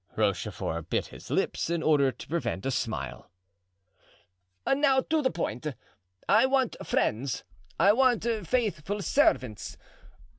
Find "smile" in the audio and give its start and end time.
2.71-3.29